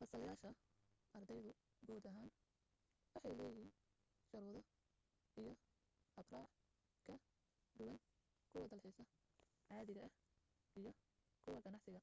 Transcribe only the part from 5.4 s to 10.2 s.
iyo habraac ka duwan kuwa dalxiisa caadiga ah